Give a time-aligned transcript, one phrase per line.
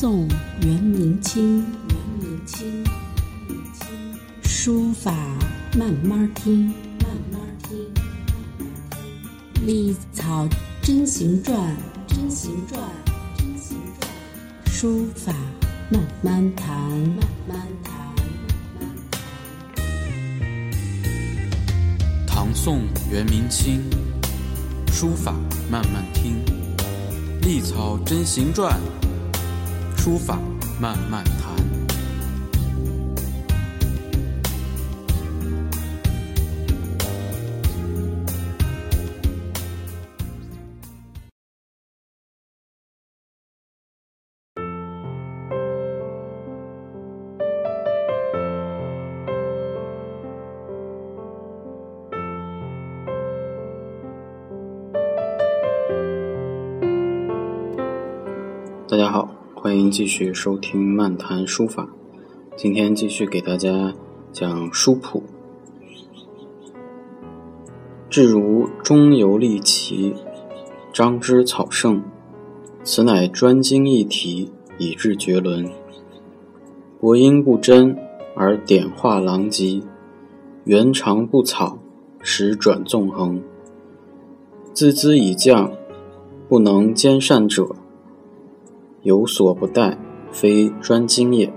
[0.00, 0.28] 宋
[0.60, 2.84] 元明清，元明清，
[4.44, 5.12] 书法
[5.76, 6.66] 慢慢听，
[7.00, 7.76] 慢慢听。
[9.66, 10.48] 历草
[10.80, 11.76] 真行传，
[12.06, 12.80] 真行传，
[13.36, 14.08] 真行传。
[14.66, 15.34] 书法
[15.90, 17.92] 慢慢谈，慢慢谈。
[22.24, 23.82] 唐宋元明清，
[24.92, 25.34] 书法
[25.68, 26.36] 慢慢听。
[27.42, 28.78] 历草真行传，
[29.98, 30.38] 书法
[30.80, 31.58] 慢慢谈。
[58.90, 59.28] 大家好，
[59.68, 61.82] 欢迎继续收听《漫谈书法》。
[62.56, 63.92] 今天继续给大家
[64.32, 65.22] 讲书谱。
[68.08, 70.14] 至如中游利奇，
[70.90, 72.02] 张之草圣，
[72.82, 75.70] 此乃专精一体，以致绝伦。
[76.98, 77.94] 博音不真，
[78.34, 79.82] 而点画狼藉；
[80.64, 81.78] 圆长不草，
[82.22, 83.42] 使转纵横。
[84.74, 85.70] 孜孜以降，
[86.48, 87.76] 不能兼善者。
[89.02, 89.96] 有所不殆，
[90.32, 91.52] 非专精也。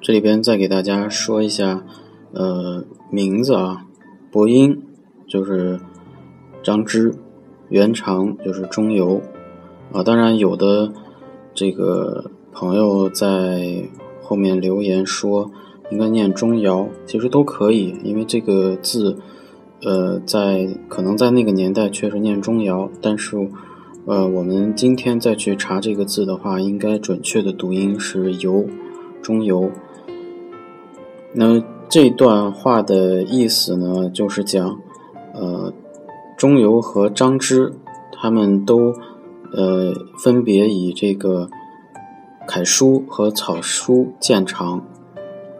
[0.00, 1.84] 这里边再给大家说一下，
[2.32, 3.86] 呃，名字啊，
[4.30, 4.82] 伯音
[5.28, 5.80] 就是
[6.62, 7.14] 张芝，
[7.68, 9.22] 元长就是中游，
[9.92, 10.92] 啊，当然有的。
[11.56, 13.88] 这个朋友在
[14.22, 15.50] 后面留言说
[15.90, 19.16] 应该念钟繇，其实都可以，因为这个字，
[19.82, 23.48] 呃，在可能在那个年代确实念钟繇，但是，
[24.04, 28.66] 呃，我们今天再去查这个字的话，应该准确的读音是游，
[29.22, 29.70] 钟繇。
[31.32, 34.78] 那这段话的意思呢，就是讲，
[35.32, 35.72] 呃，
[36.36, 37.72] 钟繇和张芝
[38.12, 38.92] 他们都。
[39.52, 41.48] 呃，分别以这个
[42.46, 44.84] 楷书和草书见长，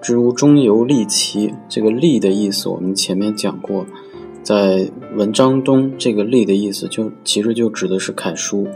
[0.03, 3.87] 之如中游立奇，这个立的意思我们前面讲过，
[4.43, 8.67] 在文章中这个立的意思就其实就指的是楷书，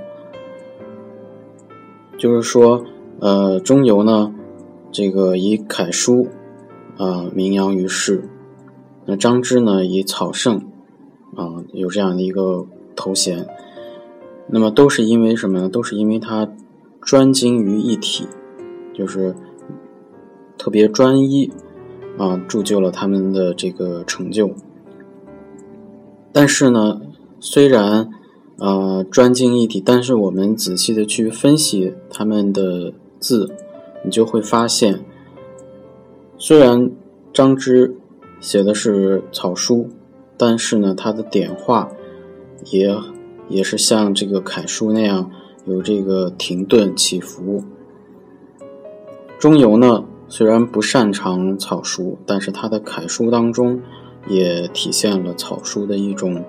[2.19, 2.85] 就是说，
[3.21, 4.35] 呃，中游呢，
[4.91, 6.29] 这个以楷书
[6.97, 8.29] 啊名扬于世，
[9.07, 10.57] 那张芝呢以草圣
[11.37, 12.67] 啊有这样的一个
[12.97, 13.47] 头衔。
[14.53, 15.69] 那么都是因为什么呢？
[15.69, 16.49] 都是因为他
[17.01, 18.27] 专精于一体，
[18.93, 19.35] 就是
[20.59, 21.53] 特别专一
[22.19, 24.51] 啊，铸就了他们的这个成就。
[26.33, 27.01] 但是呢，
[27.39, 28.11] 虽然
[28.59, 33.55] 呃专精一体，但是我们仔细的去分析他们的字，
[34.05, 35.05] 你就会发现，
[36.37, 36.91] 虽然
[37.33, 37.97] 张芝
[38.41, 39.89] 写的是草书，
[40.37, 41.89] 但是呢，他的点画
[42.73, 42.97] 也。
[43.51, 45.31] 也是像这个楷书那样
[45.67, 47.63] 有这个停顿起伏。
[49.39, 53.83] 钟繇呢，虽然不擅长草书，但是他的楷书当中
[54.29, 56.45] 也体现了草书的一种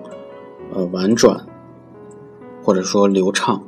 [0.72, 1.46] 呃婉转，
[2.62, 3.62] 或者说流畅。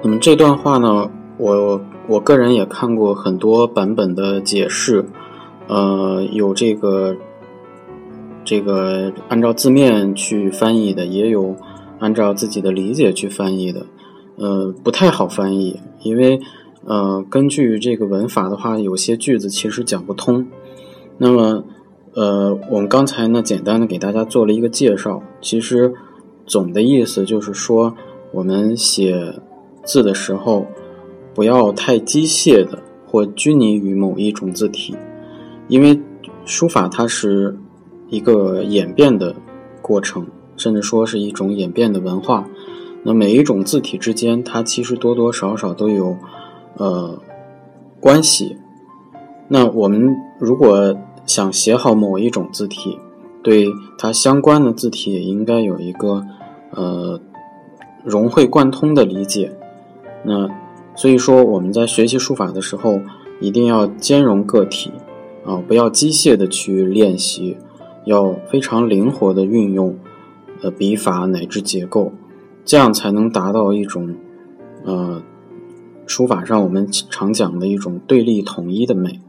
[0.00, 5.04] 那么这段话呢，我我个人也看过很多版本的解释，
[5.66, 7.16] 呃，有这个
[8.44, 11.56] 这个按照字面去翻译的，也有
[11.98, 13.86] 按照自己的理解去翻译的，
[14.36, 16.40] 呃，不太好翻译，因为
[16.84, 20.46] 呃，根据这个文法的话，有些句子其实讲不通。
[21.18, 21.64] 那么，
[22.14, 25.92] 呃，我们刚才呢，简单的给大家做了一个介绍，其实
[26.46, 27.94] 总的意思就是说，
[28.32, 29.40] 我们写。
[29.84, 30.66] 字的时候，
[31.34, 34.96] 不要太机械的或拘泥于某一种字体，
[35.68, 36.00] 因为
[36.44, 37.58] 书法它是
[38.08, 39.34] 一个演变的
[39.80, 40.26] 过程，
[40.56, 42.46] 甚至说是一种演变的文化。
[43.02, 46.16] 那每一种字体之间，它其实多多少少都有
[46.76, 47.20] 呃
[48.00, 48.56] 关系。
[49.48, 52.98] 那我们如果想写好某一种字体，
[53.42, 56.26] 对它相关的字体也应该有一个
[56.72, 57.20] 呃
[58.04, 59.52] 融会贯通的理解。
[60.28, 60.48] 那
[60.94, 63.00] 所以说我们在学习书法的时候，
[63.40, 64.92] 一定要兼容个体
[65.46, 67.56] 啊，不要机械的去练习，
[68.04, 69.96] 要非常灵活的运用
[70.60, 72.12] 呃笔法乃至结构，
[72.64, 74.14] 这样才能达到一种
[74.84, 75.22] 呃
[76.06, 79.20] 书法上我们常讲的一种对立统一的美。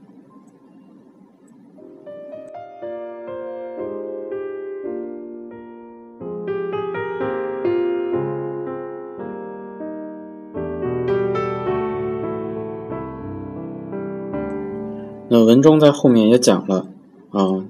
[15.50, 16.86] 文中在后面也讲了
[17.32, 17.66] 啊，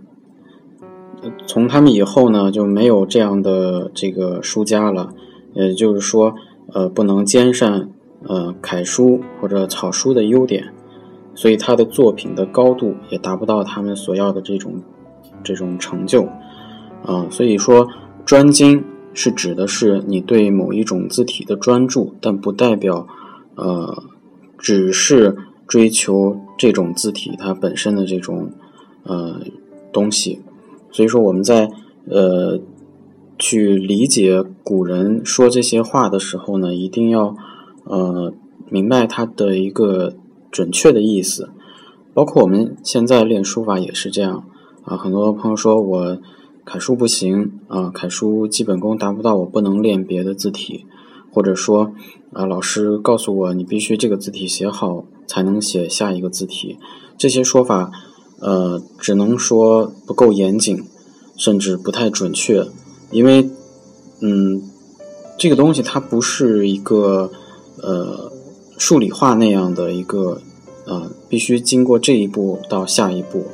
[1.47, 5.13] 从他们以后呢就没有这样的这个书家了，
[5.53, 6.35] 也就是说，
[6.73, 7.89] 呃，不能兼善
[8.27, 10.73] 呃楷书或者草书的优点，
[11.33, 14.83] 所以他的作品的高度也达不到他们所要的这种
[15.41, 16.27] 这种成就
[17.05, 17.27] 啊。
[17.29, 17.87] 所以说，
[18.25, 18.83] 专精
[19.13, 23.07] 是指的是你对某一种字体的专注，但不代表
[23.55, 24.03] 呃
[24.57, 25.37] 只是。
[25.69, 28.51] 追求这种字体它本身的这种
[29.04, 29.39] 呃
[29.94, 30.42] 东西，
[30.92, 31.69] 所以说我们在
[32.07, 32.60] 呃
[33.38, 37.36] 去理解古人说这些话的时候呢，一定要
[37.83, 38.33] 呃
[38.69, 40.16] 明白它的一个
[40.51, 41.51] 准确的意思。
[42.15, 44.44] 包括我们现在练书法也是这样
[44.83, 46.19] 啊，很多朋友说我
[46.65, 50.86] 楷书不行啊，楷书基本功达不到，我不能练别的字体，
[51.31, 51.94] 或者说
[52.33, 55.06] 啊老师告诉我你必须这个字体写好。
[55.29, 56.79] 才能写下一个字体，
[57.15, 57.91] 这些说法，
[58.39, 60.83] 呃，只能说不够严谨，
[61.37, 62.65] 甚至不太准确，
[63.11, 63.47] 因为，
[64.21, 64.59] 嗯，
[65.37, 67.29] 这个东西它不是一个
[67.77, 68.31] 呃
[68.79, 70.41] 数理化那样的一个，
[70.87, 73.45] 呃，必须经过这一步到下一步。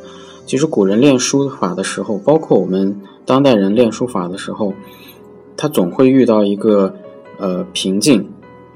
[0.45, 4.73] 其实古人练书法的时候，包括我们当代人练书法的时候，
[5.57, 6.95] 他总会遇到一个
[7.37, 8.25] 呃瓶颈。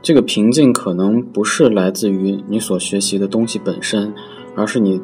[0.02, 4.14] 这个瓶颈可能不是来自于你所学习的东西本身，
[4.56, 5.02] 而是你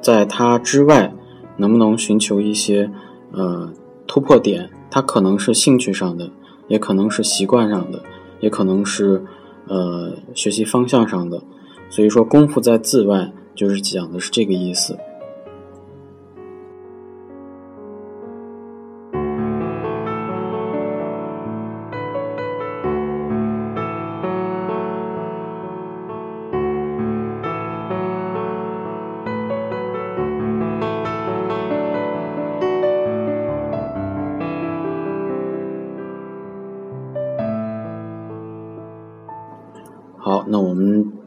[0.00, 1.14] 在它之外
[1.56, 2.90] 能不能寻求一些
[3.32, 3.72] 呃
[4.06, 4.70] 突破点。
[4.88, 6.30] 它可能是兴趣上的，
[6.68, 8.02] 也可能是习惯上的，
[8.40, 9.22] 也可能是
[9.66, 11.42] 呃学习方向上的。
[11.90, 14.96] 所以说，功夫在字外，就是讲的是这个意思。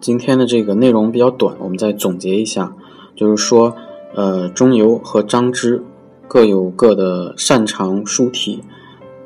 [0.02, 2.74] 今天的这个内容比较短，我们再总结一下，
[3.16, 3.76] 就是说，
[4.16, 5.84] 呃，钟繇和张芝
[6.28, 8.64] 各有各的擅长书体，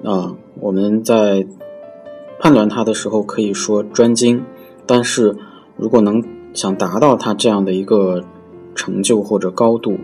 [0.04, 1.46] 啊，我们在
[2.40, 4.44] 判断他的时候可以说专精，
[4.88, 5.36] 但是
[5.78, 6.24] 如果能
[6.54, 8.24] 想达到他这样的一个
[8.74, 10.00] 成就或者高度，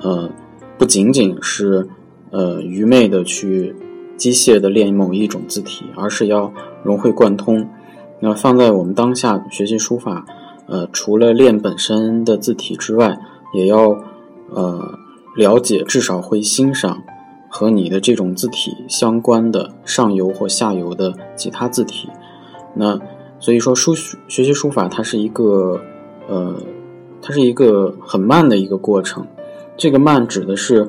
[0.00, 0.28] 呃，
[0.76, 1.88] 不仅仅是
[2.30, 3.76] 呃愚昧的去
[4.16, 6.52] 机械的练某一种字体，而是要
[6.82, 7.68] 融会贯通。
[8.22, 10.26] 那放在我们当下学习书法，
[10.66, 13.18] 呃，除了练本身的字体之外，
[13.54, 13.96] 也要
[14.50, 14.98] 呃
[15.34, 17.02] 了解，至少会欣赏
[17.48, 22.10] 和你的这种字体相关的上游或下游的其他字体。
[22.74, 23.00] 那
[23.38, 25.80] 所以说，书学习书法它是一个
[26.28, 26.54] 呃，
[27.22, 29.26] 它是一个很慢的一个过程。
[29.78, 30.86] 这个慢指的是，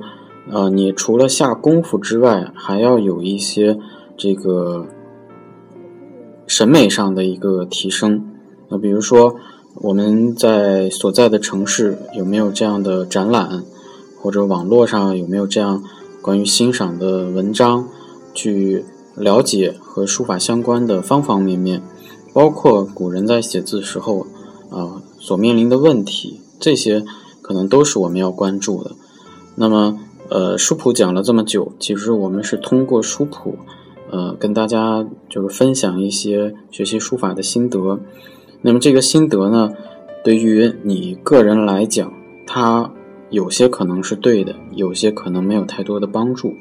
[0.50, 3.80] 呃，你除了下功夫之外，还要有一些
[4.18, 4.86] 这个。
[6.52, 8.26] 审美上的一个提升，
[8.68, 9.38] 那比如说
[9.76, 13.64] 我们在所在的城市有没有这样的展览，
[14.20, 15.82] 或者网络上有没有这样
[16.22, 17.88] 关于欣赏的文章，
[18.34, 18.84] 去
[19.16, 21.82] 了解和书法相关的方方面面，
[22.34, 24.28] 包括古人在写字时候
[24.70, 27.06] 啊所面临的问题，这些
[27.42, 28.92] 可能都是我们要关注的。
[29.56, 33.56] 那么，呃，书谱讲了这么久，其实我们是通过书谱。
[34.12, 38.00] 呃，跟大家就是分享一些学习书法的心得。
[38.62, 39.74] 那么这个心得呢，
[40.24, 42.14] 对于你个人来讲，
[42.46, 42.92] 它
[43.30, 46.54] 有些可能是对的，有些可能没有太多的帮助。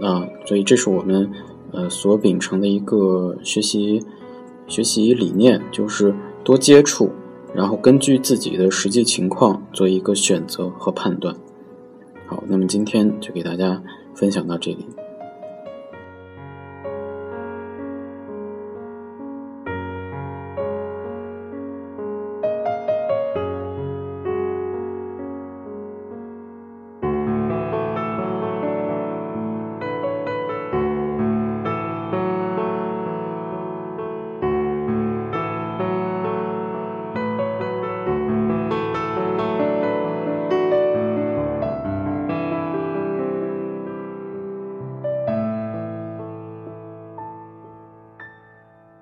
[0.00, 1.30] 啊，所以这是我们
[1.72, 4.00] 呃所秉承的一个学习
[4.66, 7.10] 学习理念，就是多接触，
[7.54, 11.34] 然后根据自己的实际情况做一个选择和判断。
[12.26, 13.82] 好，那么今天就给大家
[14.14, 14.86] 分享到这里。